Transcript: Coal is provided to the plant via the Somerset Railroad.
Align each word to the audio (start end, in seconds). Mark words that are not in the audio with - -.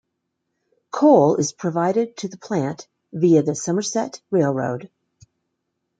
Coal 0.89 1.35
is 1.35 1.51
provided 1.51 2.17
to 2.17 2.27
the 2.27 2.39
plant 2.39 2.87
via 3.13 3.43
the 3.43 3.53
Somerset 3.53 4.19
Railroad. 4.31 4.89